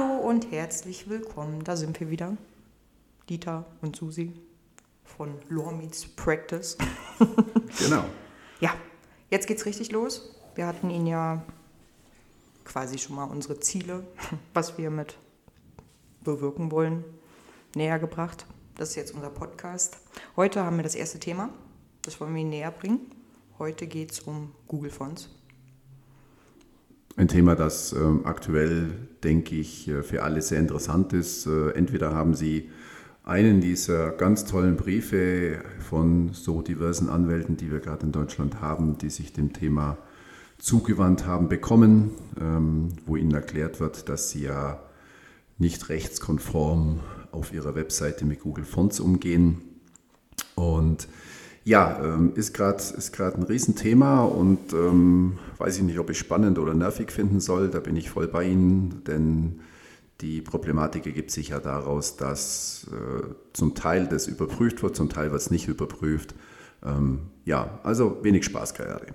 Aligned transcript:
Hallo 0.00 0.16
und 0.16 0.50
herzlich 0.50 1.10
willkommen. 1.10 1.62
Da 1.62 1.76
sind 1.76 2.00
wir 2.00 2.08
wieder. 2.08 2.36
Dieter 3.28 3.66
und 3.82 3.96
Susi 3.96 4.32
von 5.04 5.34
Law 5.50 5.72
Meets 5.72 6.06
Practice. 6.06 6.78
Genau. 7.78 8.04
Ja, 8.60 8.74
jetzt 9.28 9.46
geht's 9.46 9.66
richtig 9.66 9.92
los. 9.92 10.34
Wir 10.54 10.66
hatten 10.66 10.88
Ihnen 10.90 11.06
ja 11.06 11.42
quasi 12.64 12.98
schon 12.98 13.16
mal 13.16 13.24
unsere 13.24 13.60
Ziele, 13.60 14.06
was 14.54 14.78
wir 14.78 14.90
mit 14.90 15.18
bewirken 16.22 16.70
wollen, 16.70 17.04
näher 17.74 17.98
gebracht. 17.98 18.46
Das 18.76 18.90
ist 18.90 18.94
jetzt 18.94 19.14
unser 19.14 19.30
Podcast. 19.30 19.98
Heute 20.34 20.64
haben 20.64 20.76
wir 20.76 20.84
das 20.84 20.94
erste 20.94 21.20
Thema. 21.20 21.50
Das 22.02 22.20
wollen 22.20 22.34
wir 22.34 22.40
Ihnen 22.40 22.50
näher 22.50 22.70
bringen. 22.70 23.00
Heute 23.58 23.86
geht 23.86 24.12
es 24.12 24.20
um 24.20 24.54
Google 24.66 24.90
Fonts. 24.90 25.28
Ein 27.20 27.28
Thema, 27.28 27.54
das 27.54 27.92
ähm, 27.92 28.24
aktuell, 28.24 28.92
denke 29.22 29.54
ich, 29.54 29.86
äh, 29.88 30.02
für 30.02 30.22
alle 30.22 30.40
sehr 30.40 30.58
interessant 30.58 31.12
ist. 31.12 31.46
Äh, 31.46 31.72
entweder 31.72 32.14
haben 32.14 32.32
Sie 32.32 32.70
einen 33.24 33.60
dieser 33.60 34.12
ganz 34.12 34.46
tollen 34.46 34.76
Briefe 34.76 35.62
von 35.86 36.30
so 36.32 36.62
diversen 36.62 37.10
Anwälten, 37.10 37.58
die 37.58 37.70
wir 37.70 37.80
gerade 37.80 38.06
in 38.06 38.12
Deutschland 38.12 38.62
haben, 38.62 38.96
die 38.96 39.10
sich 39.10 39.34
dem 39.34 39.52
Thema 39.52 39.98
zugewandt 40.56 41.26
haben, 41.26 41.50
bekommen, 41.50 42.12
ähm, 42.40 42.88
wo 43.04 43.16
Ihnen 43.16 43.34
erklärt 43.34 43.80
wird, 43.80 44.08
dass 44.08 44.30
Sie 44.30 44.44
ja 44.44 44.82
nicht 45.58 45.90
rechtskonform 45.90 47.00
auf 47.32 47.52
Ihrer 47.52 47.74
Webseite 47.74 48.24
mit 48.24 48.40
Google 48.40 48.64
Fonts 48.64 48.98
umgehen. 48.98 49.60
Und 50.54 51.06
ja, 51.64 52.00
ähm, 52.02 52.32
ist 52.34 52.54
gerade 52.54 52.78
ist 52.78 53.20
ein 53.20 53.42
Riesenthema 53.42 54.24
und 54.24 54.72
ähm, 54.72 55.38
weiß 55.58 55.76
ich 55.76 55.82
nicht, 55.82 55.98
ob 55.98 56.10
ich 56.10 56.18
spannend 56.18 56.58
oder 56.58 56.74
nervig 56.74 57.12
finden 57.12 57.40
soll. 57.40 57.68
Da 57.68 57.80
bin 57.80 57.96
ich 57.96 58.10
voll 58.10 58.28
bei 58.28 58.44
Ihnen, 58.44 59.04
denn 59.06 59.60
die 60.20 60.40
Problematik 60.40 61.06
ergibt 61.06 61.30
sich 61.30 61.48
ja 61.48 61.60
daraus, 61.60 62.16
dass 62.16 62.86
äh, 62.90 63.26
zum 63.52 63.74
Teil 63.74 64.06
das 64.06 64.26
überprüft 64.26 64.82
wird, 64.82 64.96
zum 64.96 65.08
Teil 65.08 65.32
wird 65.32 65.40
es 65.40 65.50
nicht 65.50 65.68
überprüft. 65.68 66.34
Ähm, 66.84 67.30
ja, 67.44 67.78
also 67.82 68.22
wenig 68.22 68.44
Spaß 68.44 68.74
gerade. 68.74 69.06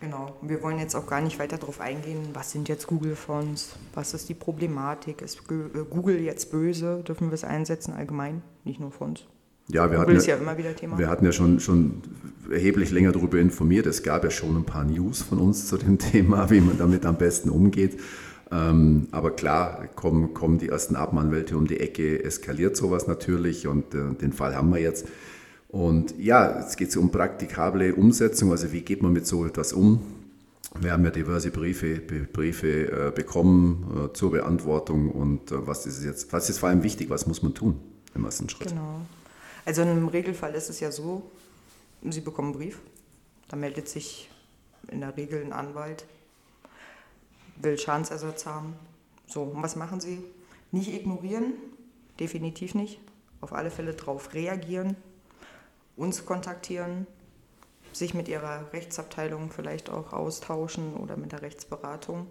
Genau, 0.00 0.36
wir 0.42 0.62
wollen 0.62 0.78
jetzt 0.78 0.96
auch 0.96 1.06
gar 1.06 1.20
nicht 1.20 1.38
weiter 1.38 1.58
darauf 1.58 1.80
eingehen, 1.80 2.30
was 2.32 2.50
sind 2.50 2.68
jetzt 2.68 2.88
Google-Fonts, 2.88 3.76
was 3.94 4.14
ist 4.14 4.28
die 4.28 4.34
Problematik, 4.34 5.22
ist 5.22 5.42
äh, 5.50 5.84
Google 5.88 6.18
jetzt 6.20 6.50
böse, 6.50 7.04
dürfen 7.06 7.28
wir 7.28 7.34
es 7.34 7.44
einsetzen 7.44 7.94
allgemein, 7.94 8.42
nicht 8.64 8.80
nur 8.80 8.90
Fonts. 8.90 9.26
Ja, 9.68 9.90
wir 9.90 9.98
hatten, 9.98 10.18
ja, 10.18 10.36
immer 10.36 10.58
wieder 10.58 10.74
Thema. 10.74 10.98
Wir 10.98 11.08
hatten 11.08 11.24
ja 11.24 11.32
schon, 11.32 11.60
schon 11.60 12.02
erheblich 12.50 12.90
länger 12.90 13.12
darüber 13.12 13.38
informiert. 13.38 13.86
Es 13.86 14.02
gab 14.02 14.24
ja 14.24 14.30
schon 14.30 14.56
ein 14.56 14.64
paar 14.64 14.84
News 14.84 15.22
von 15.22 15.38
uns 15.38 15.66
zu 15.66 15.76
dem 15.78 15.98
Thema, 16.12 16.50
wie 16.50 16.60
man 16.60 16.78
damit 16.78 17.06
am 17.06 17.16
besten 17.16 17.48
umgeht. 17.50 17.98
Ähm, 18.50 19.08
aber 19.12 19.30
klar, 19.30 19.88
kommen, 19.94 20.34
kommen 20.34 20.58
die 20.58 20.68
ersten 20.68 20.94
Abmahnwälte 20.94 21.56
um 21.56 21.66
die 21.66 21.80
Ecke, 21.80 22.22
eskaliert 22.22 22.76
sowas 22.76 23.06
natürlich 23.06 23.66
und 23.66 23.94
äh, 23.94 24.12
den 24.20 24.32
Fall 24.32 24.54
haben 24.54 24.70
wir 24.70 24.80
jetzt. 24.80 25.08
Und 25.68 26.18
ja, 26.18 26.60
es 26.60 26.76
geht 26.76 26.94
um 26.98 27.10
praktikable 27.10 27.94
Umsetzung, 27.94 28.50
also 28.50 28.70
wie 28.72 28.82
geht 28.82 29.02
man 29.02 29.14
mit 29.14 29.26
so 29.26 29.46
etwas 29.46 29.72
um? 29.72 30.00
Wir 30.78 30.92
haben 30.92 31.04
ja 31.04 31.10
diverse 31.10 31.50
Briefe, 31.50 31.96
Briefe 31.96 33.08
äh, 33.08 33.10
bekommen 33.10 34.10
äh, 34.10 34.12
zur 34.12 34.32
Beantwortung 34.32 35.10
und 35.10 35.40
was 35.48 35.86
ist 35.86 36.04
jetzt, 36.04 36.30
was 36.34 36.50
ist 36.50 36.58
vor 36.58 36.68
allem 36.68 36.82
wichtig, 36.82 37.08
was 37.08 37.26
muss 37.26 37.42
man 37.42 37.54
tun 37.54 37.78
im 38.14 38.24
ersten 38.26 38.50
Schritt? 38.50 38.68
Genau. 38.68 39.00
Also 39.64 39.82
im 39.82 40.08
Regelfall 40.08 40.54
ist 40.54 40.70
es 40.70 40.80
ja 40.80 40.90
so, 40.90 41.30
Sie 42.02 42.20
bekommen 42.20 42.48
einen 42.48 42.58
Brief, 42.58 42.80
da 43.46 43.56
meldet 43.56 43.88
sich 43.88 44.28
in 44.88 45.00
der 45.00 45.16
Regel 45.16 45.44
ein 45.44 45.52
Anwalt, 45.52 46.04
will 47.56 47.78
Schadensersatz 47.78 48.44
haben. 48.44 48.74
So, 49.28 49.44
und 49.44 49.62
was 49.62 49.76
machen 49.76 50.00
Sie? 50.00 50.24
Nicht 50.72 50.92
ignorieren, 50.92 51.54
definitiv 52.18 52.74
nicht. 52.74 52.98
Auf 53.40 53.52
alle 53.52 53.70
Fälle 53.70 53.94
darauf 53.94 54.34
reagieren, 54.34 54.96
uns 55.96 56.26
kontaktieren, 56.26 57.06
sich 57.92 58.14
mit 58.14 58.26
Ihrer 58.26 58.72
Rechtsabteilung 58.72 59.50
vielleicht 59.50 59.90
auch 59.90 60.12
austauschen 60.12 60.94
oder 60.96 61.16
mit 61.16 61.32
der 61.32 61.42
Rechtsberatung. 61.42 62.26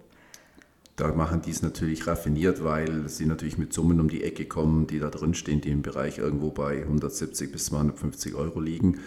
Da 0.96 1.12
machen 1.12 1.40
die 1.40 1.50
es 1.50 1.62
natürlich 1.62 2.06
raffiniert, 2.06 2.62
weil 2.62 3.08
sie 3.08 3.24
natürlich 3.24 3.56
mit 3.56 3.72
Summen 3.72 3.98
um 4.00 4.08
die 4.08 4.22
Ecke 4.22 4.44
kommen, 4.44 4.86
die 4.86 4.98
da 4.98 5.08
drin 5.08 5.34
stehen, 5.34 5.62
die 5.62 5.70
im 5.70 5.82
Bereich 5.82 6.18
irgendwo 6.18 6.50
bei 6.50 6.82
170 6.82 7.50
bis 7.50 7.66
250 7.66 8.34
Euro 8.34 8.60
liegen. 8.60 8.98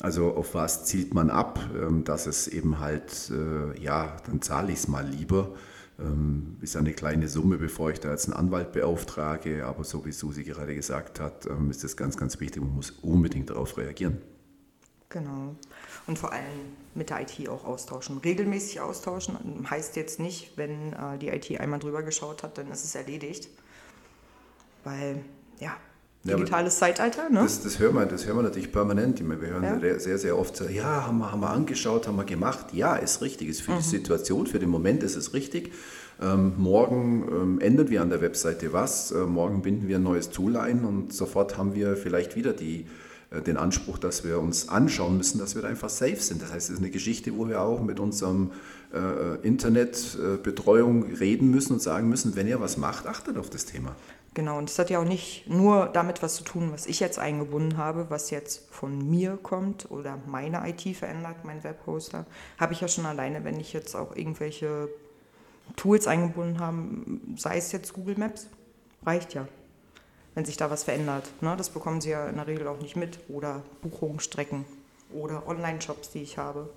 Also 0.00 0.32
auf 0.34 0.54
was 0.54 0.84
zielt 0.84 1.14
man 1.14 1.30
ab? 1.30 1.60
Ähm, 1.80 2.02
dass 2.02 2.26
es 2.26 2.48
eben 2.48 2.80
halt, 2.80 3.30
äh, 3.30 3.80
ja, 3.80 4.16
dann 4.26 4.42
zahle 4.42 4.72
ich 4.72 4.78
es 4.78 4.88
mal 4.88 5.06
lieber. 5.06 5.54
Ähm, 6.00 6.56
ist 6.60 6.76
eine 6.76 6.92
kleine 6.92 7.28
Summe, 7.28 7.56
bevor 7.56 7.90
ich 7.90 8.00
da 8.00 8.10
jetzt 8.10 8.24
einen 8.24 8.36
Anwalt 8.36 8.72
beauftrage. 8.72 9.64
Aber 9.64 9.84
so 9.84 10.04
wie 10.04 10.12
Susi 10.12 10.42
gerade 10.42 10.74
gesagt 10.74 11.20
hat, 11.20 11.46
ähm, 11.46 11.70
ist 11.70 11.84
das 11.84 11.96
ganz, 11.96 12.16
ganz 12.16 12.40
wichtig. 12.40 12.62
Man 12.62 12.74
muss 12.74 12.90
unbedingt 13.02 13.50
darauf 13.50 13.78
reagieren. 13.78 14.18
Genau. 15.12 15.54
Und 16.06 16.18
vor 16.18 16.32
allem 16.32 16.42
mit 16.94 17.10
der 17.10 17.20
IT 17.20 17.48
auch 17.48 17.64
austauschen. 17.64 18.18
Regelmäßig 18.18 18.80
austauschen 18.80 19.36
heißt 19.68 19.94
jetzt 19.96 20.18
nicht, 20.18 20.52
wenn 20.56 20.92
äh, 20.94 21.18
die 21.20 21.28
IT 21.28 21.60
einmal 21.60 21.78
drüber 21.78 22.02
geschaut 22.02 22.42
hat, 22.42 22.58
dann 22.58 22.70
ist 22.70 22.84
es 22.84 22.94
erledigt. 22.94 23.48
Weil, 24.84 25.22
ja, 25.60 25.76
digitales 26.24 26.74
ja, 26.80 26.86
Zeitalter. 26.86 27.30
Ne? 27.30 27.40
Das, 27.40 27.62
das, 27.62 27.78
hören 27.78 27.94
wir, 27.94 28.06
das 28.06 28.26
hören 28.26 28.38
wir 28.38 28.42
natürlich 28.42 28.72
permanent. 28.72 29.20
Wir 29.20 29.48
hören 29.48 29.82
ja. 29.82 29.98
sehr, 29.98 30.18
sehr 30.18 30.38
oft, 30.38 30.60
ja, 30.70 31.06
haben 31.06 31.18
wir, 31.18 31.30
haben 31.30 31.40
wir 31.40 31.50
angeschaut, 31.50 32.08
haben 32.08 32.16
wir 32.16 32.24
gemacht. 32.24 32.72
Ja, 32.72 32.96
ist 32.96 33.20
richtig, 33.22 33.48
ist 33.48 33.60
für 33.60 33.72
mhm. 33.72 33.78
die 33.78 33.84
Situation, 33.84 34.46
für 34.46 34.58
den 34.58 34.70
Moment 34.70 35.02
ist 35.02 35.16
es 35.16 35.34
richtig. 35.34 35.72
Ähm, 36.20 36.54
morgen 36.56 37.28
ähm, 37.28 37.60
ändern 37.60 37.90
wir 37.90 38.00
an 38.02 38.10
der 38.10 38.20
Webseite 38.20 38.72
was, 38.72 39.12
äh, 39.12 39.18
morgen 39.18 39.62
binden 39.62 39.88
wir 39.88 39.96
ein 39.96 40.02
neues 40.02 40.30
Tool 40.30 40.56
ein 40.56 40.84
und 40.84 41.12
sofort 41.12 41.58
haben 41.58 41.74
wir 41.74 41.96
vielleicht 41.96 42.36
wieder 42.36 42.52
die 42.52 42.86
den 43.40 43.56
Anspruch, 43.56 43.98
dass 43.98 44.24
wir 44.24 44.38
uns 44.38 44.68
anschauen 44.68 45.16
müssen, 45.16 45.38
dass 45.38 45.54
wir 45.54 45.62
da 45.62 45.68
einfach 45.68 45.88
safe 45.88 46.16
sind. 46.16 46.42
Das 46.42 46.52
heißt, 46.52 46.68
es 46.68 46.74
ist 46.74 46.80
eine 46.80 46.90
Geschichte, 46.90 47.36
wo 47.36 47.48
wir 47.48 47.62
auch 47.62 47.82
mit 47.82 47.98
unserem 47.98 48.50
äh, 48.92 49.36
Internetbetreuung 49.46 51.10
äh, 51.10 51.14
reden 51.14 51.50
müssen 51.50 51.74
und 51.74 51.82
sagen 51.82 52.08
müssen, 52.08 52.36
wenn 52.36 52.46
ihr 52.46 52.60
was 52.60 52.76
macht, 52.76 53.06
achtet 53.06 53.38
auf 53.38 53.48
das 53.48 53.64
Thema. 53.64 53.96
Genau, 54.34 54.56
und 54.58 54.70
das 54.70 54.78
hat 54.78 54.88
ja 54.88 54.98
auch 54.98 55.04
nicht 55.04 55.48
nur 55.48 55.86
damit 55.86 56.22
was 56.22 56.36
zu 56.36 56.44
tun, 56.44 56.70
was 56.72 56.86
ich 56.86 57.00
jetzt 57.00 57.18
eingebunden 57.18 57.76
habe, 57.76 58.06
was 58.08 58.30
jetzt 58.30 58.70
von 58.70 59.10
mir 59.10 59.38
kommt 59.42 59.90
oder 59.90 60.18
meine 60.26 60.66
IT 60.68 60.96
verändert, 60.96 61.44
mein 61.44 61.62
Webhoster. 61.64 62.24
Habe 62.58 62.72
ich 62.72 62.80
ja 62.80 62.88
schon 62.88 63.04
alleine, 63.04 63.44
wenn 63.44 63.60
ich 63.60 63.74
jetzt 63.74 63.94
auch 63.94 64.16
irgendwelche 64.16 64.88
Tools 65.76 66.06
eingebunden 66.06 66.60
habe, 66.60 66.78
sei 67.36 67.58
es 67.58 67.72
jetzt 67.72 67.92
Google 67.92 68.16
Maps, 68.18 68.46
reicht 69.04 69.34
ja 69.34 69.46
wenn 70.34 70.44
sich 70.44 70.56
da 70.56 70.70
was 70.70 70.84
verändert. 70.84 71.30
Ne? 71.40 71.54
Das 71.56 71.70
bekommen 71.70 72.00
sie 72.00 72.10
ja 72.10 72.28
in 72.28 72.36
der 72.36 72.46
Regel 72.46 72.66
auch 72.68 72.80
nicht 72.80 72.96
mit. 72.96 73.18
Oder 73.28 73.62
Buchungsstrecken 73.82 74.64
oder 75.12 75.46
Online-Shops, 75.46 76.10
die 76.10 76.22
ich 76.22 76.38
habe. 76.38 76.70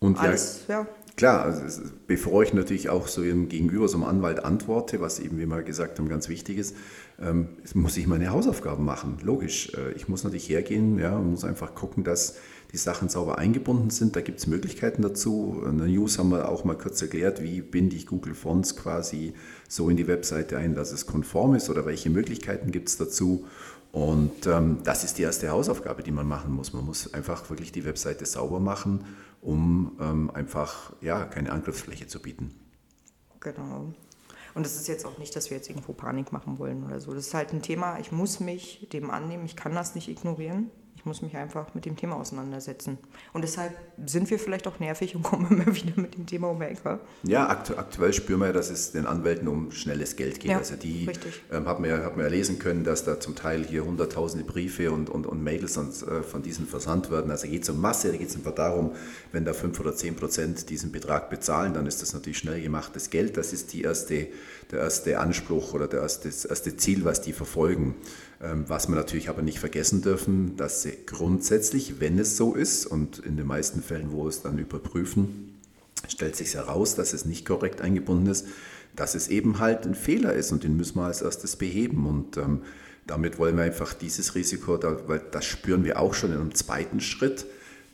Und 0.00 0.18
Alles, 0.18 0.64
ja, 0.66 0.80
ja. 0.80 0.86
Klar, 1.16 1.42
also 1.44 1.82
bevor 2.06 2.42
ich 2.42 2.54
natürlich 2.54 2.88
auch 2.88 3.06
so 3.06 3.22
im 3.22 3.50
Gegenüber, 3.50 3.88
so 3.88 3.98
einem 3.98 4.04
Anwalt 4.04 4.42
antworte, 4.42 5.02
was 5.02 5.20
eben, 5.20 5.38
wie 5.38 5.44
wir 5.44 5.62
gesagt 5.62 5.98
haben, 5.98 6.08
ganz 6.08 6.30
wichtig 6.30 6.56
ist, 6.56 6.74
ähm, 7.20 7.48
muss 7.74 7.98
ich 7.98 8.06
meine 8.06 8.30
Hausaufgaben 8.30 8.86
machen. 8.86 9.18
Logisch. 9.22 9.74
Äh, 9.74 9.92
ich 9.92 10.08
muss 10.08 10.24
natürlich 10.24 10.48
hergehen 10.48 10.98
ja, 10.98 11.14
und 11.16 11.30
muss 11.30 11.44
einfach 11.44 11.74
gucken, 11.74 12.04
dass 12.04 12.36
die 12.72 12.78
Sachen 12.78 13.10
sauber 13.10 13.36
eingebunden 13.36 13.90
sind. 13.90 14.16
Da 14.16 14.22
gibt 14.22 14.38
es 14.38 14.46
Möglichkeiten 14.46 15.02
dazu. 15.02 15.62
In 15.68 15.76
der 15.76 15.88
News 15.88 16.18
haben 16.18 16.30
wir 16.30 16.48
auch 16.48 16.64
mal 16.64 16.78
kurz 16.78 17.02
erklärt, 17.02 17.42
wie 17.42 17.60
binde 17.60 17.96
ich 17.96 18.06
Google 18.06 18.34
Fonts 18.34 18.76
quasi 18.76 19.34
so 19.68 19.90
in 19.90 19.98
die 19.98 20.08
Webseite 20.08 20.56
ein, 20.56 20.74
dass 20.74 20.92
es 20.92 21.04
konform 21.04 21.54
ist 21.54 21.68
oder 21.68 21.84
welche 21.84 22.08
Möglichkeiten 22.08 22.70
gibt 22.70 22.88
es 22.88 22.96
dazu. 22.96 23.44
Und 23.92 24.46
ähm, 24.46 24.78
das 24.84 25.02
ist 25.02 25.18
die 25.18 25.22
erste 25.22 25.50
Hausaufgabe, 25.50 26.02
die 26.02 26.12
man 26.12 26.26
machen 26.26 26.52
muss. 26.52 26.72
Man 26.72 26.84
muss 26.84 27.12
einfach 27.12 27.48
wirklich 27.50 27.72
die 27.72 27.84
Webseite 27.84 28.24
sauber 28.24 28.60
machen, 28.60 29.04
um 29.40 29.96
ähm, 30.00 30.30
einfach 30.32 30.92
ja, 31.00 31.24
keine 31.24 31.50
Angriffsfläche 31.50 32.06
zu 32.06 32.20
bieten. 32.20 32.54
Genau. 33.40 33.92
Und 34.54 34.66
es 34.66 34.76
ist 34.76 34.88
jetzt 34.88 35.06
auch 35.06 35.18
nicht, 35.18 35.34
dass 35.34 35.50
wir 35.50 35.56
jetzt 35.56 35.68
irgendwo 35.68 35.92
Panik 35.92 36.32
machen 36.32 36.58
wollen 36.58 36.84
oder 36.84 37.00
so. 37.00 37.14
Das 37.14 37.26
ist 37.26 37.34
halt 37.34 37.52
ein 37.52 37.62
Thema, 37.62 37.98
ich 37.98 38.12
muss 38.12 38.40
mich 38.40 38.88
dem 38.92 39.10
annehmen, 39.10 39.44
ich 39.44 39.56
kann 39.56 39.74
das 39.74 39.94
nicht 39.94 40.08
ignorieren. 40.08 40.70
Ich 41.00 41.06
muss 41.06 41.22
mich 41.22 41.34
einfach 41.34 41.74
mit 41.74 41.86
dem 41.86 41.96
Thema 41.96 42.16
auseinandersetzen. 42.16 42.98
Und 43.32 43.40
deshalb 43.40 43.74
sind 44.04 44.28
wir 44.28 44.38
vielleicht 44.38 44.68
auch 44.68 44.80
nervig 44.80 45.16
und 45.16 45.22
kommen 45.30 45.46
immer 45.50 45.74
wieder 45.74 45.98
mit 45.98 46.14
dem 46.14 46.26
Thema 46.26 46.50
um 46.50 46.60
die 46.60 46.66
Ecke. 46.66 47.00
Ja, 47.22 47.48
aktu 47.48 47.74
aktuell 47.74 48.12
spüren 48.12 48.40
wir, 48.40 48.52
dass 48.52 48.68
es 48.68 48.92
den 48.92 49.06
Anwälten 49.06 49.48
um 49.48 49.72
schnelles 49.72 50.16
Geld 50.16 50.40
geht. 50.40 50.50
Ja, 50.50 50.58
also 50.58 50.76
die 50.76 51.08
ähm, 51.50 51.66
haben 51.66 51.84
wir, 51.84 52.04
haben 52.04 52.20
wir 52.20 52.28
lesen 52.28 52.58
können, 52.58 52.84
dass 52.84 53.04
da 53.04 53.18
zum 53.18 53.34
Teil 53.34 53.64
hier 53.64 53.86
hunderttausende 53.86 54.44
Briefe 54.44 54.92
und, 54.92 55.08
und, 55.08 55.26
und 55.26 55.42
Mails 55.42 55.78
und, 55.78 55.88
äh, 56.02 56.22
von 56.22 56.42
diesen 56.42 56.66
versandt 56.66 57.10
werden. 57.10 57.30
Also 57.30 57.48
geht 57.48 57.62
es 57.62 57.70
um 57.70 57.80
Masse, 57.80 58.10
da 58.10 58.18
geht 58.18 58.28
es 58.28 58.36
einfach 58.36 58.54
darum, 58.54 58.92
wenn 59.32 59.46
da 59.46 59.54
fünf 59.54 59.80
oder 59.80 59.96
zehn 59.96 60.16
Prozent 60.16 60.68
diesen 60.68 60.92
Betrag 60.92 61.30
bezahlen, 61.30 61.72
dann 61.72 61.86
ist 61.86 62.02
das 62.02 62.12
natürlich 62.12 62.36
schnell 62.36 62.60
gemachtes 62.60 63.08
Geld. 63.08 63.38
Das 63.38 63.54
ist 63.54 63.72
die 63.72 63.84
erste, 63.84 64.26
der 64.70 64.80
erste 64.80 65.18
Anspruch 65.18 65.72
oder 65.72 65.88
der 65.88 66.02
erste, 66.02 66.28
das 66.28 66.44
erste 66.44 66.76
Ziel, 66.76 67.06
was 67.06 67.22
die 67.22 67.32
verfolgen. 67.32 67.94
Ähm, 68.42 68.64
was 68.68 68.88
wir 68.88 68.96
natürlich 68.96 69.28
aber 69.28 69.42
nicht 69.42 69.58
vergessen 69.58 70.00
dürfen, 70.00 70.56
dass 70.56 70.82
sie 70.82 70.89
grundsätzlich, 71.06 72.00
wenn 72.00 72.18
es 72.18 72.36
so 72.36 72.54
ist 72.54 72.86
und 72.86 73.18
in 73.18 73.36
den 73.36 73.46
meisten 73.46 73.82
Fällen, 73.82 74.12
wo 74.12 74.28
es 74.28 74.42
dann 74.42 74.58
überprüfen, 74.58 75.58
stellt 76.08 76.36
sich 76.36 76.54
heraus, 76.54 76.94
dass 76.94 77.12
es 77.12 77.24
nicht 77.24 77.46
korrekt 77.46 77.80
eingebunden 77.80 78.30
ist, 78.30 78.46
dass 78.96 79.14
es 79.14 79.28
eben 79.28 79.58
halt 79.58 79.86
ein 79.86 79.94
Fehler 79.94 80.32
ist 80.34 80.52
und 80.52 80.64
den 80.64 80.76
müssen 80.76 80.96
wir 80.96 81.04
als 81.04 81.22
erstes 81.22 81.56
beheben. 81.56 82.06
Und 82.06 82.36
ähm, 82.36 82.62
damit 83.06 83.38
wollen 83.38 83.56
wir 83.56 83.64
einfach 83.64 83.94
dieses 83.94 84.34
Risiko, 84.34 84.76
da, 84.76 84.96
weil 85.06 85.22
das 85.30 85.44
spüren 85.44 85.84
wir 85.84 86.00
auch 86.00 86.14
schon 86.14 86.32
in 86.32 86.38
einem 86.38 86.54
zweiten 86.54 87.00
Schritt, 87.00 87.46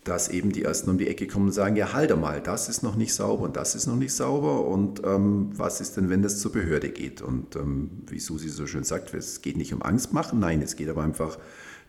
dass 0.04 0.28
eben 0.28 0.52
die 0.52 0.62
Ersten 0.62 0.88
um 0.90 0.98
die 0.98 1.08
Ecke 1.08 1.26
kommen 1.26 1.46
und 1.46 1.52
sagen, 1.52 1.74
ja, 1.74 1.92
halt 1.92 2.16
mal, 2.16 2.40
das 2.40 2.68
ist 2.68 2.82
noch 2.82 2.94
nicht 2.94 3.12
sauber 3.12 3.42
und 3.42 3.56
das 3.56 3.74
ist 3.74 3.86
noch 3.86 3.96
nicht 3.96 4.14
sauber 4.14 4.64
und 4.66 5.02
ähm, 5.04 5.50
was 5.56 5.80
ist 5.80 5.96
denn, 5.96 6.10
wenn 6.10 6.22
das 6.22 6.38
zur 6.38 6.52
Behörde 6.52 6.90
geht? 6.90 7.22
Und 7.22 7.56
ähm, 7.56 7.90
wie 8.06 8.20
Susi 8.20 8.48
so 8.48 8.68
schön 8.68 8.84
sagt, 8.84 9.12
es 9.14 9.42
geht 9.42 9.56
nicht 9.56 9.74
um 9.74 9.82
Angst 9.82 10.12
machen, 10.12 10.38
nein, 10.38 10.62
es 10.62 10.76
geht 10.76 10.88
aber 10.88 11.02
einfach, 11.02 11.38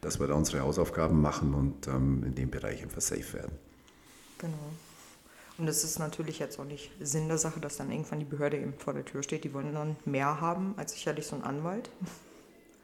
dass 0.02 0.20
wir 0.20 0.28
da 0.28 0.34
unsere 0.36 0.62
Hausaufgaben 0.62 1.22
machen 1.22 1.54
und 1.54 1.88
ähm, 1.88 2.24
in 2.26 2.36
dem 2.36 2.50
Bereich 2.50 2.84
einfach 2.84 3.02
safe 3.02 3.34
werden. 3.34 3.58
Genau. 4.38 4.54
Und 5.58 5.68
es 5.68 5.84
ist 5.84 5.98
natürlich 5.98 6.38
jetzt 6.40 6.60
auch 6.60 6.66
nicht 6.66 6.92
Sinn 7.00 7.28
der 7.28 7.40
Sache, 7.40 7.60
dass 7.60 7.78
dann 7.78 7.92
irgendwann 7.92 8.20
die 8.20 8.26
Behörde 8.26 8.58
eben 8.58 8.74
vor 8.78 8.94
der 8.94 9.04
Tür 9.06 9.24
steht. 9.24 9.44
Die 9.44 9.54
wollen 9.54 9.74
dann 9.74 9.96
mehr 10.06 10.40
haben 10.40 10.76
als 10.78 10.92
sicherlich 10.94 11.26
so 11.26 11.36
ein 11.36 11.44
Anwalt. 11.44 11.90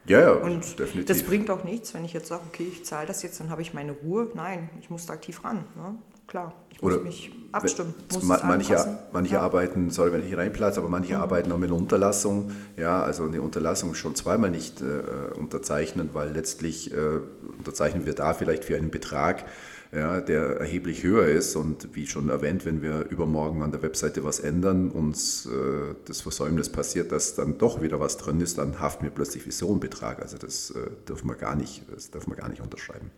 Ja, 0.05 0.19
ja, 0.19 0.31
und 0.31 0.79
definitiv. 0.79 1.05
Das 1.05 1.23
bringt 1.23 1.49
auch 1.49 1.63
nichts, 1.63 1.93
wenn 1.93 2.03
ich 2.03 2.13
jetzt 2.13 2.27
sage, 2.27 2.43
okay, 2.47 2.67
ich 2.69 2.83
zahle 2.83 3.07
das 3.07 3.23
jetzt, 3.23 3.39
dann 3.39 3.49
habe 3.49 3.61
ich 3.61 3.73
meine 3.73 3.91
Ruhe. 3.91 4.29
Nein, 4.33 4.69
ich 4.81 4.89
muss 4.89 5.05
da 5.05 5.13
aktiv 5.13 5.43
ran. 5.43 5.63
Ne? 5.75 5.95
Klar, 6.33 6.51
ich 6.71 6.81
muss 6.81 6.93
Oder 6.95 7.03
mich 7.03 7.31
abstimmen. 7.51 7.93
Muss 8.11 8.23
manche 8.23 8.97
manche 9.11 9.33
ja. 9.35 9.41
arbeiten, 9.41 9.91
sorry, 9.91 10.13
wenn 10.13 10.27
ich 10.27 10.35
reinplatze, 10.35 10.79
aber 10.79 10.89
manche 10.89 11.13
mhm. 11.13 11.21
arbeiten 11.21 11.51
auch 11.51 11.59
mit 11.59 11.69
einer 11.69 11.77
Unterlassung. 11.77 12.49
Ja, 12.75 13.03
also 13.03 13.25
eine 13.25 13.39
Unterlassung 13.39 13.93
schon 13.93 14.15
zweimal 14.15 14.49
nicht 14.49 14.81
äh, 14.81 15.37
unterzeichnen, 15.37 16.09
weil 16.13 16.31
letztlich 16.31 16.91
äh, 16.91 17.19
unterzeichnen 17.59 18.07
wir 18.07 18.15
da 18.15 18.33
vielleicht 18.33 18.65
für 18.65 18.75
einen 18.75 18.89
Betrag, 18.89 19.45
ja, 19.91 20.21
der 20.21 20.57
erheblich 20.57 21.03
höher 21.03 21.27
ist. 21.27 21.55
Und 21.55 21.93
wie 21.93 22.07
schon 22.07 22.29
erwähnt, 22.29 22.65
wenn 22.65 22.81
wir 22.81 23.05
übermorgen 23.11 23.61
an 23.61 23.71
der 23.71 23.83
Webseite 23.83 24.23
was 24.23 24.39
ändern, 24.39 24.89
uns 24.89 25.45
äh, 25.45 25.93
das 26.05 26.21
Versäumnis 26.21 26.69
passiert, 26.69 27.11
dass 27.11 27.35
dann 27.35 27.59
doch 27.59 27.83
wieder 27.83 27.99
was 27.99 28.17
drin 28.17 28.41
ist, 28.41 28.57
dann 28.57 28.79
haften 28.79 29.03
wir 29.03 29.11
plötzlich 29.11 29.45
wie 29.45 29.51
so 29.51 29.69
einen 29.69 29.79
Betrag. 29.79 30.19
Also 30.19 30.39
das 30.39 30.71
äh, 30.71 30.89
dürfen 31.07 31.29
wir 31.29 31.35
gar 31.35 31.55
nicht, 31.55 31.83
das 31.93 32.09
dürfen 32.09 32.31
wir 32.31 32.37
gar 32.37 32.49
nicht 32.49 32.63
unterschreiben. 32.63 33.11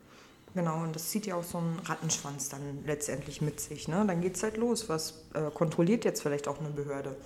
Genau, 0.55 0.81
und 0.81 0.95
das 0.95 1.09
zieht 1.09 1.25
ja 1.25 1.35
auch 1.35 1.43
so 1.43 1.57
einen 1.57 1.79
Rattenschwanz 1.79 2.47
dann 2.47 2.61
letztendlich 2.85 3.41
mit 3.41 3.59
sich. 3.59 3.89
Ne? 3.89 4.05
Dann 4.07 4.21
geht 4.21 4.37
es 4.37 4.43
halt 4.43 4.55
los. 4.55 4.87
Was 4.87 5.25
äh, 5.33 5.51
kontrolliert 5.53 6.05
jetzt 6.05 6.23
vielleicht 6.23 6.47
auch 6.47 6.59
eine 6.59 6.69
Behörde? 6.69 7.17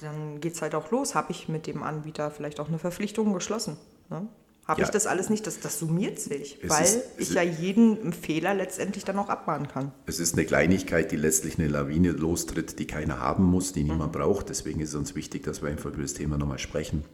Dann 0.00 0.40
geht 0.40 0.54
es 0.54 0.62
halt 0.62 0.76
auch 0.76 0.92
los. 0.92 1.16
Habe 1.16 1.32
ich 1.32 1.48
mit 1.48 1.66
dem 1.66 1.82
Anbieter 1.82 2.30
vielleicht 2.30 2.60
auch 2.60 2.68
eine 2.68 2.78
Verpflichtung 2.78 3.34
geschlossen? 3.34 3.76
Ne? 4.10 4.28
Habe 4.64 4.80
ja. 4.80 4.86
ich 4.86 4.92
das 4.92 5.08
alles 5.08 5.28
nicht? 5.28 5.44
Das, 5.48 5.58
das 5.58 5.80
summiert 5.80 6.20
sich, 6.20 6.58
es 6.62 6.70
weil 6.70 6.84
ist, 6.84 7.04
ich 7.18 7.34
ja 7.34 7.42
jeden 7.42 8.12
Fehler 8.12 8.54
letztendlich 8.54 9.04
dann 9.04 9.18
auch 9.18 9.28
abmahnen 9.28 9.66
kann. 9.66 9.90
Es 10.06 10.20
ist 10.20 10.34
eine 10.34 10.44
Kleinigkeit, 10.44 11.10
die 11.10 11.16
letztlich 11.16 11.58
eine 11.58 11.66
Lawine 11.66 12.12
lostritt, 12.12 12.78
die 12.78 12.86
keiner 12.86 13.18
haben 13.18 13.42
muss, 13.42 13.72
die 13.72 13.82
niemand 13.82 14.14
mhm. 14.14 14.20
braucht. 14.20 14.50
Deswegen 14.50 14.80
ist 14.80 14.90
es 14.90 14.94
uns 14.94 15.16
wichtig, 15.16 15.42
dass 15.42 15.62
wir 15.62 15.68
einfach 15.68 15.90
über 15.90 16.02
das 16.02 16.14
Thema 16.14 16.38
nochmal 16.38 16.60
sprechen. 16.60 17.04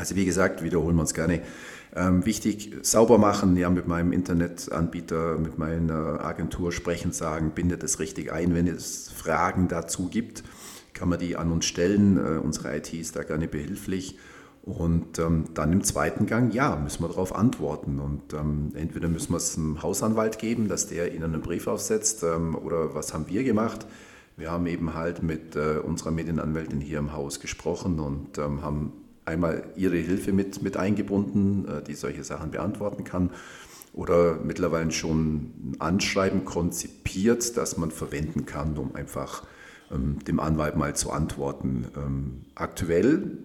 Also 0.00 0.16
wie 0.16 0.24
gesagt, 0.24 0.62
wiederholen 0.62 0.96
wir 0.96 1.02
uns 1.02 1.12
gerne. 1.12 1.42
Ähm, 1.94 2.24
wichtig, 2.24 2.74
sauber 2.80 3.18
machen, 3.18 3.54
ja, 3.58 3.68
mit 3.68 3.86
meinem 3.86 4.12
Internetanbieter, 4.12 5.36
mit 5.36 5.58
meiner 5.58 6.24
Agentur 6.24 6.72
sprechen, 6.72 7.12
sagen, 7.12 7.50
bindet 7.50 7.82
es 7.82 7.98
richtig 7.98 8.32
ein. 8.32 8.54
Wenn 8.54 8.66
es 8.66 9.10
Fragen 9.10 9.68
dazu 9.68 10.08
gibt, 10.08 10.42
kann 10.94 11.10
man 11.10 11.18
die 11.18 11.36
an 11.36 11.52
uns 11.52 11.66
stellen. 11.66 12.16
Äh, 12.16 12.38
unsere 12.38 12.74
IT 12.74 12.94
ist 12.94 13.14
da 13.14 13.24
gerne 13.24 13.46
behilflich. 13.46 14.16
Und 14.62 15.18
ähm, 15.18 15.44
dann 15.52 15.70
im 15.70 15.84
zweiten 15.84 16.24
Gang, 16.24 16.54
ja, 16.54 16.76
müssen 16.76 17.02
wir 17.02 17.08
darauf 17.08 17.34
antworten. 17.34 18.00
Und 18.00 18.32
ähm, 18.32 18.72
entweder 18.74 19.08
müssen 19.08 19.32
wir 19.32 19.36
es 19.36 19.58
einem 19.58 19.82
Hausanwalt 19.82 20.38
geben, 20.38 20.68
dass 20.68 20.86
der 20.86 21.12
Ihnen 21.12 21.24
einen 21.24 21.42
Brief 21.42 21.66
aufsetzt, 21.66 22.22
ähm, 22.22 22.54
oder 22.54 22.94
was 22.94 23.12
haben 23.12 23.26
wir 23.28 23.44
gemacht? 23.44 23.86
Wir 24.38 24.50
haben 24.50 24.66
eben 24.66 24.94
halt 24.94 25.22
mit 25.22 25.56
äh, 25.56 25.76
unserer 25.76 26.10
Medienanwältin 26.10 26.80
hier 26.80 27.00
im 27.00 27.12
Haus 27.12 27.40
gesprochen 27.40 28.00
und 28.00 28.38
ähm, 28.38 28.62
haben 28.62 28.92
einmal 29.30 29.64
ihre 29.76 29.96
Hilfe 29.96 30.32
mit, 30.32 30.62
mit 30.62 30.76
eingebunden, 30.76 31.66
äh, 31.68 31.82
die 31.82 31.94
solche 31.94 32.24
Sachen 32.24 32.50
beantworten 32.50 33.04
kann. 33.04 33.30
Oder 33.92 34.38
mittlerweile 34.44 34.92
schon 34.92 35.34
ein 35.72 35.76
Anschreiben 35.78 36.44
konzipiert, 36.44 37.56
das 37.56 37.76
man 37.76 37.90
verwenden 37.90 38.46
kann, 38.46 38.76
um 38.76 38.94
einfach 38.94 39.42
ähm, 39.90 40.18
dem 40.26 40.38
Anwalt 40.38 40.76
mal 40.76 40.94
zu 40.94 41.10
antworten. 41.10 41.86
Ähm, 41.96 42.44
aktuell 42.54 43.38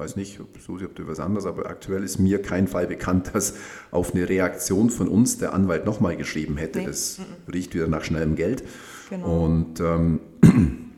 weiß 0.00 0.16
nicht, 0.16 0.40
ob, 0.40 0.58
Susi, 0.58 0.86
ob 0.86 0.94
du 0.94 1.06
was 1.06 1.20
anderes, 1.20 1.46
aber 1.46 1.66
aktuell 1.66 2.02
ist 2.02 2.18
mir 2.18 2.40
kein 2.40 2.66
Fall 2.66 2.86
bekannt, 2.86 3.30
dass 3.34 3.54
auf 3.90 4.14
eine 4.14 4.28
Reaktion 4.28 4.90
von 4.90 5.08
uns 5.08 5.38
der 5.38 5.52
Anwalt 5.52 5.84
nochmal 5.84 6.16
geschrieben 6.16 6.56
hätte. 6.56 6.78
Nee. 6.78 6.86
Das 6.86 7.18
mhm. 7.18 7.52
riecht 7.52 7.74
wieder 7.74 7.86
nach 7.86 8.02
schnellem 8.02 8.34
Geld. 8.34 8.64
Genau. 9.10 9.44
Und 9.44 9.80
ähm, 9.80 10.20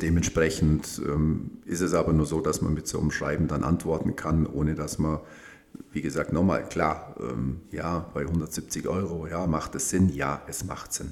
dementsprechend 0.00 1.00
ähm, 1.04 1.58
ist 1.64 1.80
es 1.80 1.94
aber 1.94 2.12
nur 2.12 2.26
so, 2.26 2.40
dass 2.40 2.60
man 2.60 2.74
mit 2.74 2.86
so 2.86 2.98
einem 3.00 3.10
Schreiben 3.10 3.48
dann 3.48 3.64
antworten 3.64 4.16
kann, 4.16 4.46
ohne 4.46 4.74
dass 4.74 4.98
man, 4.98 5.20
wie 5.90 6.02
gesagt, 6.02 6.32
nochmal, 6.32 6.68
klar, 6.68 7.14
ähm, 7.20 7.60
ja, 7.70 8.10
bei 8.14 8.22
170 8.22 8.88
Euro, 8.88 9.26
ja, 9.26 9.46
macht 9.46 9.74
es 9.74 9.90
Sinn? 9.90 10.08
Ja, 10.08 10.42
es 10.46 10.64
macht 10.64 10.92
Sinn. 10.92 11.10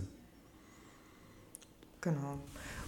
Genau. 2.01 2.39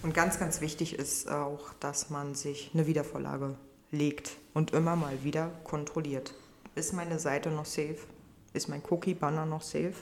Und 0.03 0.15
ganz, 0.15 0.39
ganz 0.39 0.61
wichtig 0.61 0.99
ist 0.99 1.31
auch, 1.31 1.73
dass 1.81 2.11
man 2.11 2.35
sich 2.35 2.71
eine 2.75 2.87
Wiedervorlage 2.87 3.57
legt 3.91 4.37
und 4.55 4.73
immer 4.73 4.97
mal 4.97 5.23
wieder 5.23 5.51
kontrolliert. 5.65 6.35
Ist 6.75 6.93
meine 6.93 7.19
Seite 7.19 7.51
noch 7.51 7.67
safe? 7.67 7.99
Ist 8.53 8.69
mein 8.69 8.83
Cookie-Banner 8.89 9.47
noch 9.47 9.63
safe? 9.63 9.95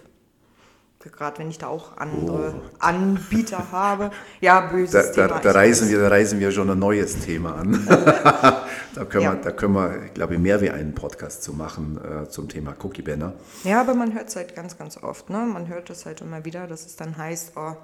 Gerade 1.02 1.38
wenn 1.38 1.49
ich 1.49 1.56
da 1.56 1.69
auch 1.69 1.97
andere 1.97 2.55
oh. 2.55 2.61
Anbieter 2.79 3.73
habe. 3.73 4.11
Ja, 4.43 4.61
böses 4.61 5.12
da, 5.12 5.26
Thema. 5.26 5.41
Da, 5.41 5.52
da 5.52 5.52
reisen 5.52 5.88
wir, 5.88 5.99
da 5.99 6.08
reisen 6.08 6.41
wir 6.41 6.52
schon 6.52 6.69
ein 6.69 6.79
neues 6.79 7.20
Thema 7.20 7.55
an. 7.55 7.87
da, 7.88 9.05
können 9.08 9.25
ja. 9.25 9.32
wir, 9.32 9.41
da 9.41 9.50
können 9.50 9.73
wir, 9.73 10.11
glaube 10.12 10.35
ich, 10.35 10.41
mehr 10.41 10.61
wie 10.61 10.69
einen 10.69 10.94
Podcast 10.94 11.43
zu 11.43 11.55
machen 11.55 11.99
äh, 12.05 12.29
zum 12.29 12.50
Thema 12.50 12.76
Cookie-Banner. 12.82 13.32
Ja, 13.64 13.81
aber 13.81 13.94
man 13.94 14.12
hört 14.12 14.29
es 14.29 14.37
halt 14.37 14.55
ganz, 14.55 14.76
ganz 14.76 15.02
oft. 15.02 15.31
Ne? 15.31 15.38
Man 15.38 15.69
hört 15.69 15.88
es 15.88 16.05
halt 16.05 16.20
immer 16.20 16.44
wieder, 16.44 16.67
dass 16.67 16.85
es 16.85 16.97
dann 16.97 17.17
heißt, 17.17 17.52
oh, 17.56 17.76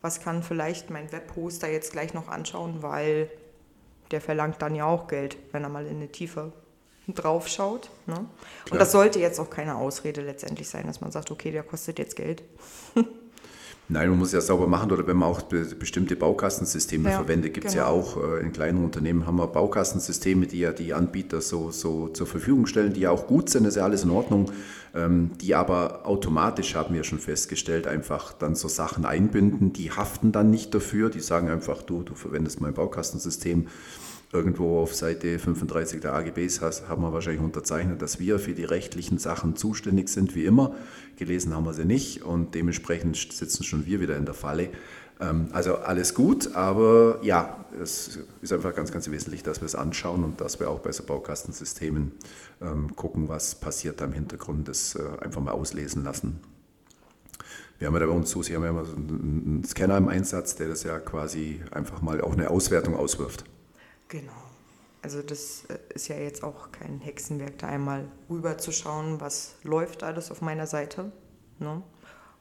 was 0.00 0.20
kann 0.20 0.42
vielleicht 0.42 0.88
mein 0.88 1.12
Webhoster 1.12 1.70
jetzt 1.70 1.92
gleich 1.92 2.14
noch 2.14 2.28
anschauen, 2.28 2.82
weil 2.82 3.28
der 4.12 4.22
verlangt 4.22 4.62
dann 4.62 4.74
ja 4.74 4.86
auch 4.86 5.08
Geld, 5.08 5.36
wenn 5.52 5.62
er 5.62 5.68
mal 5.68 5.84
in 5.84 5.96
eine 5.96 6.08
Tiefe 6.08 6.52
drauf 7.14 7.48
schaut. 7.48 7.90
Ne? 8.06 8.24
Und 8.70 8.80
das 8.80 8.92
sollte 8.92 9.18
jetzt 9.18 9.38
auch 9.38 9.50
keine 9.50 9.76
Ausrede 9.76 10.22
letztendlich 10.22 10.68
sein, 10.68 10.86
dass 10.86 11.00
man 11.00 11.12
sagt, 11.12 11.30
okay, 11.30 11.50
der 11.50 11.62
kostet 11.62 11.98
jetzt 11.98 12.16
Geld. 12.16 12.42
Nein, 13.88 14.10
man 14.10 14.18
muss 14.18 14.32
ja 14.32 14.40
sauber 14.40 14.66
machen 14.66 14.90
oder 14.90 15.06
wenn 15.06 15.16
man 15.16 15.28
auch 15.28 15.42
bestimmte 15.42 16.16
Baukastensysteme 16.16 17.08
ja, 17.08 17.18
verwendet, 17.18 17.54
gibt 17.54 17.68
es 17.68 17.74
genau. 17.74 17.84
ja 17.86 17.92
auch 17.92 18.16
äh, 18.16 18.40
in 18.40 18.52
kleinen 18.52 18.82
Unternehmen 18.82 19.26
haben 19.26 19.36
wir 19.36 19.46
Baukastensysteme, 19.46 20.48
die 20.48 20.58
ja 20.58 20.72
die 20.72 20.92
Anbieter 20.92 21.40
so, 21.40 21.70
so 21.70 22.08
zur 22.08 22.26
Verfügung 22.26 22.66
stellen, 22.66 22.94
die 22.94 23.02
ja 23.02 23.12
auch 23.12 23.28
gut 23.28 23.48
sind, 23.48 23.64
ist 23.64 23.76
ja 23.76 23.84
alles 23.84 24.02
in 24.02 24.10
Ordnung, 24.10 24.50
ähm, 24.92 25.30
die 25.40 25.54
aber 25.54 26.04
automatisch, 26.04 26.74
haben 26.74 26.96
wir 26.96 27.04
schon 27.04 27.20
festgestellt, 27.20 27.86
einfach 27.86 28.32
dann 28.32 28.56
so 28.56 28.66
Sachen 28.66 29.04
einbinden, 29.04 29.72
die 29.72 29.92
haften 29.92 30.32
dann 30.32 30.50
nicht 30.50 30.74
dafür, 30.74 31.08
die 31.08 31.20
sagen 31.20 31.48
einfach, 31.48 31.82
du, 31.82 32.02
du 32.02 32.16
verwendest 32.16 32.60
mein 32.60 32.74
Baukastensystem, 32.74 33.68
irgendwo 34.32 34.80
auf 34.80 34.94
Seite 34.94 35.38
35 35.38 36.00
der 36.00 36.14
AGBs 36.14 36.60
haben 36.88 37.02
wir 37.02 37.12
wahrscheinlich 37.12 37.42
unterzeichnet, 37.42 38.02
dass 38.02 38.18
wir 38.18 38.38
für 38.38 38.54
die 38.54 38.64
rechtlichen 38.64 39.18
Sachen 39.18 39.56
zuständig 39.56 40.08
sind, 40.08 40.34
wie 40.34 40.44
immer. 40.44 40.74
Gelesen 41.16 41.54
haben 41.54 41.64
wir 41.64 41.74
sie 41.74 41.84
nicht 41.84 42.22
und 42.22 42.54
dementsprechend 42.54 43.16
sitzen 43.16 43.64
schon 43.64 43.86
wir 43.86 44.00
wieder 44.00 44.16
in 44.16 44.24
der 44.24 44.34
Falle. 44.34 44.70
Ähm, 45.20 45.48
also 45.52 45.76
alles 45.76 46.14
gut, 46.14 46.54
aber 46.54 47.18
ja, 47.22 47.64
es 47.82 48.18
ist 48.42 48.52
einfach 48.52 48.74
ganz, 48.74 48.92
ganz 48.92 49.10
wesentlich, 49.10 49.42
dass 49.42 49.60
wir 49.60 49.66
es 49.66 49.74
anschauen 49.74 50.24
und 50.24 50.40
dass 50.40 50.60
wir 50.60 50.70
auch 50.70 50.80
bei 50.80 50.92
so 50.92 51.04
Baukastensystemen 51.04 52.12
ähm, 52.60 52.94
gucken, 52.96 53.28
was 53.28 53.54
passiert 53.54 54.00
da 54.00 54.06
im 54.06 54.12
Hintergrund, 54.12 54.68
das 54.68 54.94
äh, 54.94 55.24
einfach 55.24 55.40
mal 55.40 55.52
auslesen 55.52 56.04
lassen. 56.04 56.40
Wir 57.78 57.88
haben 57.88 57.94
ja 57.94 58.06
bei 58.06 58.12
uns 58.12 58.30
so, 58.30 58.42
Sie 58.42 58.54
haben 58.56 58.62
ja 58.62 58.70
immer 58.70 58.86
so 58.86 58.96
einen 58.96 59.62
Scanner 59.64 59.98
im 59.98 60.08
Einsatz, 60.08 60.56
der 60.56 60.68
das 60.68 60.82
ja 60.82 60.98
quasi 60.98 61.60
einfach 61.70 62.00
mal 62.00 62.22
auch 62.22 62.32
eine 62.32 62.50
Auswertung 62.50 62.96
auswirft. 62.96 63.44
Genau. 64.08 64.32
Also 65.02 65.22
das 65.22 65.64
äh, 65.66 65.78
ist 65.94 66.08
ja 66.08 66.16
jetzt 66.16 66.42
auch 66.42 66.72
kein 66.72 67.00
Hexenwerk, 67.00 67.58
da 67.58 67.68
einmal 67.68 68.08
rüber 68.28 68.58
zu 68.58 68.72
schauen, 68.72 69.20
was 69.20 69.54
läuft 69.62 70.02
alles 70.02 70.30
auf 70.30 70.40
meiner 70.40 70.66
Seite. 70.66 71.12
Ne? 71.58 71.82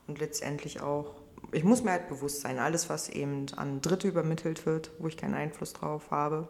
Und 0.08 0.20
letztendlich 0.20 0.82
auch, 0.82 1.16
ich 1.52 1.64
muss 1.64 1.84
mir 1.84 1.92
halt 1.92 2.08
bewusst 2.08 2.42
sein, 2.42 2.60
alles, 2.60 2.90
was 2.90 3.10
eben 3.10 3.46
an 3.56 3.82
Dritte 3.82 4.08
übermittelt 4.08 4.66
wird, 4.66 4.92
wo 5.00 5.08
ich 5.08 5.18
keinen 5.18 5.36
Einfluss 5.36 5.74
drauf 5.74 6.12
habe, 6.12 6.48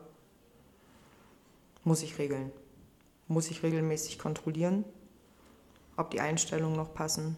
muss 1.84 2.01
ich 2.01 2.17
regeln. 2.17 2.51
Muss 3.27 3.50
ich 3.50 3.63
regelmäßig 3.63 4.19
kontrollieren, 4.19 4.86
ob 5.98 6.12
die 6.12 6.22
Einstellungen 6.22 6.75
noch 6.75 6.93
passen. 6.93 7.38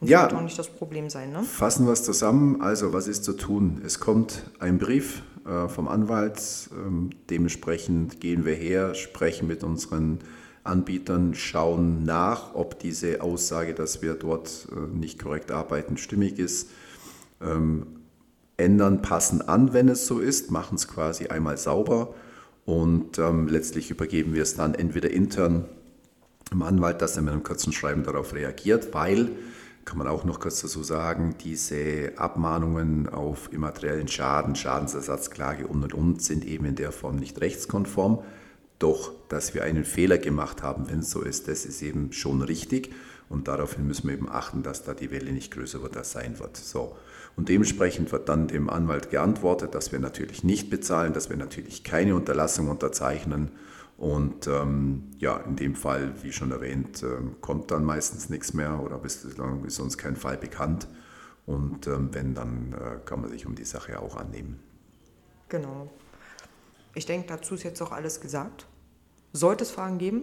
Und 0.00 0.08
ja, 0.08 0.22
das 0.22 0.30
wird 0.30 0.40
auch 0.40 0.44
nicht 0.44 0.58
das 0.58 0.68
Problem 0.68 1.10
sein. 1.10 1.32
Ne? 1.32 1.42
Fassen 1.42 1.86
wir 1.86 1.92
es 1.92 2.04
zusammen. 2.04 2.60
Also, 2.60 2.92
was 2.92 3.08
ist 3.08 3.24
zu 3.24 3.32
tun? 3.32 3.82
Es 3.84 4.00
kommt 4.00 4.44
ein 4.60 4.78
Brief 4.78 5.22
äh, 5.46 5.68
vom 5.68 5.88
Anwalt. 5.88 6.70
Ähm, 6.72 7.10
dementsprechend 7.30 8.20
gehen 8.20 8.44
wir 8.44 8.54
her, 8.54 8.94
sprechen 8.94 9.48
mit 9.48 9.64
unseren 9.64 10.20
Anbietern, 10.64 11.34
schauen 11.34 12.04
nach, 12.04 12.54
ob 12.54 12.78
diese 12.78 13.22
Aussage, 13.22 13.74
dass 13.74 14.02
wir 14.02 14.14
dort 14.14 14.68
äh, 14.70 14.96
nicht 14.96 15.18
korrekt 15.18 15.50
arbeiten, 15.50 15.96
stimmig 15.96 16.38
ist. 16.38 16.70
Ähm, 17.40 17.86
ändern, 18.58 19.02
passen 19.02 19.40
an, 19.40 19.72
wenn 19.72 19.88
es 19.88 20.06
so 20.06 20.18
ist, 20.18 20.50
machen 20.50 20.74
es 20.74 20.88
quasi 20.88 21.28
einmal 21.28 21.56
sauber 21.56 22.14
und 22.66 23.18
ähm, 23.18 23.48
letztlich 23.48 23.90
übergeben 23.90 24.34
wir 24.34 24.42
es 24.42 24.54
dann 24.56 24.74
entweder 24.74 25.10
intern 25.10 25.64
im 26.50 26.62
Anwalt, 26.62 27.00
dass 27.00 27.16
er 27.16 27.22
mit 27.22 27.32
einem 27.32 27.42
kurzen 27.42 27.72
Schreiben 27.72 28.02
darauf 28.02 28.34
reagiert, 28.34 28.92
weil, 28.92 29.30
kann 29.88 29.96
man 29.96 30.06
auch 30.06 30.24
noch 30.24 30.38
kurz 30.38 30.60
dazu 30.60 30.82
sagen, 30.82 31.36
diese 31.42 32.12
Abmahnungen 32.16 33.08
auf 33.08 33.50
immateriellen 33.54 34.06
Schaden, 34.06 34.54
Schadensersatzklage 34.54 35.66
und 35.66 35.82
und 35.82 35.94
und 35.94 36.22
sind 36.22 36.44
eben 36.44 36.66
in 36.66 36.74
der 36.74 36.92
Form 36.92 37.16
nicht 37.16 37.40
rechtskonform. 37.40 38.22
Doch, 38.78 39.12
dass 39.30 39.54
wir 39.54 39.64
einen 39.64 39.86
Fehler 39.86 40.18
gemacht 40.18 40.62
haben, 40.62 40.90
wenn 40.90 40.98
es 40.98 41.10
so 41.10 41.22
ist, 41.22 41.48
das 41.48 41.64
ist 41.64 41.80
eben 41.80 42.12
schon 42.12 42.42
richtig. 42.42 42.92
Und 43.30 43.48
daraufhin 43.48 43.86
müssen 43.86 44.08
wir 44.08 44.14
eben 44.14 44.28
achten, 44.28 44.62
dass 44.62 44.84
da 44.84 44.92
die 44.92 45.10
Welle 45.10 45.32
nicht 45.32 45.54
größer 45.54 45.82
wird, 45.82 45.96
als 45.96 46.12
sein 46.12 46.38
wird. 46.38 46.58
So. 46.58 46.94
Und 47.36 47.48
dementsprechend 47.48 48.12
wird 48.12 48.28
dann 48.28 48.46
dem 48.46 48.68
Anwalt 48.68 49.08
geantwortet, 49.08 49.74
dass 49.74 49.90
wir 49.90 50.00
natürlich 50.00 50.44
nicht 50.44 50.68
bezahlen, 50.68 51.14
dass 51.14 51.30
wir 51.30 51.38
natürlich 51.38 51.82
keine 51.82 52.14
Unterlassung 52.14 52.68
unterzeichnen. 52.68 53.52
Und 53.98 54.46
ähm, 54.46 55.10
ja, 55.18 55.38
in 55.38 55.56
dem 55.56 55.74
Fall, 55.74 56.14
wie 56.22 56.30
schon 56.32 56.52
erwähnt, 56.52 57.02
äh, 57.02 57.18
kommt 57.40 57.72
dann 57.72 57.84
meistens 57.84 58.30
nichts 58.30 58.54
mehr 58.54 58.80
oder 58.80 58.96
bislang 58.96 59.64
ist 59.64 59.80
uns 59.80 59.98
kein 59.98 60.14
Fall 60.14 60.38
bekannt. 60.38 60.86
Und 61.46 61.88
ähm, 61.88 62.10
wenn, 62.12 62.32
dann 62.32 62.74
äh, 62.74 63.04
kann 63.04 63.20
man 63.20 63.30
sich 63.30 63.44
um 63.44 63.56
die 63.56 63.64
Sache 63.64 64.00
auch 64.00 64.16
annehmen. 64.16 64.60
Genau. 65.48 65.90
Ich 66.94 67.06
denke, 67.06 67.26
dazu 67.26 67.54
ist 67.54 67.64
jetzt 67.64 67.82
auch 67.82 67.90
alles 67.90 68.20
gesagt. 68.20 68.66
Sollte 69.32 69.64
es 69.64 69.70
Fragen 69.70 69.98
geben, 69.98 70.22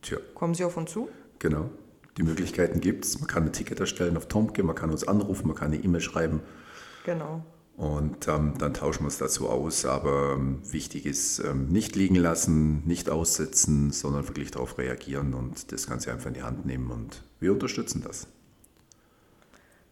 Tja. 0.00 0.16
kommen 0.34 0.54
Sie 0.54 0.64
auf 0.64 0.78
uns 0.78 0.90
zu. 0.90 1.10
Genau. 1.40 1.70
Die 2.16 2.22
Möglichkeiten 2.22 2.80
gibt 2.80 3.04
es. 3.04 3.18
Man 3.18 3.28
kann 3.28 3.44
ein 3.44 3.52
Ticket 3.52 3.80
erstellen 3.80 4.16
auf 4.16 4.28
Tomke, 4.28 4.62
man 4.62 4.74
kann 4.74 4.90
uns 4.90 5.06
anrufen, 5.06 5.46
man 5.46 5.56
kann 5.56 5.72
eine 5.72 5.82
E-Mail 5.82 6.00
schreiben. 6.00 6.40
Genau. 7.04 7.44
Und 7.80 8.28
ähm, 8.28 8.52
dann 8.58 8.74
tauschen 8.74 9.04
wir 9.04 9.08
es 9.08 9.16
dazu 9.16 9.48
aus. 9.48 9.86
Aber 9.86 10.34
ähm, 10.34 10.58
wichtig 10.70 11.06
ist, 11.06 11.38
ähm, 11.38 11.68
nicht 11.68 11.96
liegen 11.96 12.14
lassen, 12.14 12.86
nicht 12.86 13.08
aussitzen, 13.08 13.90
sondern 13.90 14.28
wirklich 14.28 14.50
darauf 14.50 14.76
reagieren 14.76 15.32
und 15.32 15.72
das 15.72 15.86
Ganze 15.86 16.12
einfach 16.12 16.26
in 16.26 16.34
die 16.34 16.42
Hand 16.42 16.66
nehmen. 16.66 16.90
Und 16.90 17.22
wir 17.38 17.52
unterstützen 17.52 18.02
das. 18.06 18.26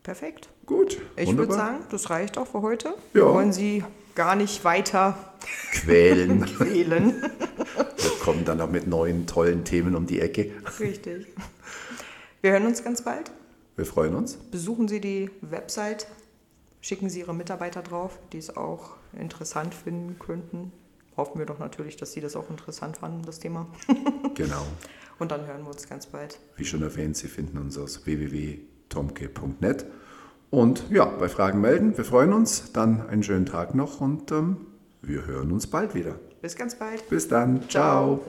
Perfekt. 0.03 0.51
Gut. 0.67 1.01
Ich 1.17 1.35
würde 1.35 1.55
sagen, 1.55 1.79
das 1.91 2.11
reicht 2.11 2.37
auch 2.37 2.49
für 2.49 2.61
heute. 2.61 2.89
Ja. 2.89 2.95
Wir 3.15 3.25
wollen 3.25 3.55
Sie 3.55 3.83
gar 4.15 4.37
nicht 4.37 4.65
weiter 4.65 5.17
Quälen. 5.73 6.45
quälen. 6.59 7.15
wir 7.23 8.11
kommen 8.21 8.45
dann 8.45 8.61
auch 8.61 8.71
mit 8.71 8.87
neuen, 8.87 9.27
tollen 9.27 9.65
Themen 9.65 9.97
um 9.97 10.07
die 10.07 10.21
Ecke. 10.21 10.53
Richtig. 10.79 11.27
Wir 12.43 12.51
hören 12.51 12.67
uns 12.67 12.85
ganz 12.85 13.01
bald. 13.01 13.31
Wir 13.77 13.87
freuen 13.87 14.15
uns. 14.15 14.35
Besuchen 14.35 14.89
Sie 14.89 15.01
die 15.01 15.31
Website, 15.41 16.07
schicken 16.81 17.11
Sie 17.11 17.21
Ihre 17.21 17.35
Mitarbeiter 17.35 17.83
drauf, 17.83 18.19
die 18.33 18.39
es 18.39 18.57
auch 18.57 18.97
interessant 19.19 19.75
finden 19.75 20.19
könnten. 20.19 20.73
Hoffen 21.17 21.39
wir 21.39 21.47
doch 21.47 21.59
natürlich, 21.59 21.97
dass 21.97 22.13
Sie 22.13 22.21
das 22.21 22.37
auch 22.37 22.49
interessant 22.51 22.99
fanden, 22.99 23.23
das 23.23 23.39
Thema. 23.41 23.67
Genau. 24.35 24.65
Und 25.19 25.33
dann 25.33 25.49
hören 25.49 25.63
wir 25.65 25.71
uns 25.71 25.89
ganz 25.89 26.07
bald. 26.07 26.39
Wie 26.55 26.65
schon 26.65 26.81
erwähnt, 26.83 27.17
Sie 27.17 27.27
finden 27.27 27.59
uns 27.59 27.77
auf 27.77 28.07
www.tomke.net. 28.07 29.85
Und 30.51 30.85
ja, 30.91 31.07
bei 31.07 31.29
Fragen 31.29 31.61
melden. 31.61 31.97
Wir 31.97 32.05
freuen 32.05 32.33
uns. 32.33 32.73
Dann 32.73 33.07
einen 33.09 33.25
schönen 33.25 33.45
Tag 33.45 33.75
noch 33.75 34.01
und 34.01 34.31
ähm, 34.31 34.67
wir 35.03 35.27
hören 35.27 35.51
uns 35.51 35.67
bald 35.67 35.95
wieder. 35.95 36.21
Bis 36.41 36.55
ganz 36.55 36.79
bald. 36.79 37.09
Bis 37.09 37.27
dann. 37.27 37.69
Ciao. 37.69 38.21